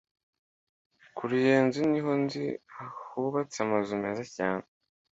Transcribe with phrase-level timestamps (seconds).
[1.15, 2.43] kuruyenzi niho nzi
[3.09, 4.65] hubatse amazu meza cyane